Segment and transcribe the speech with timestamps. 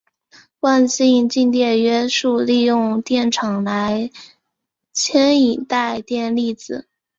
[0.59, 4.09] 惯性静电约束利用电场来
[4.91, 6.87] 牵引带电粒子。